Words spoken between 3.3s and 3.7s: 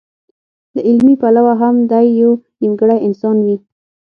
وي.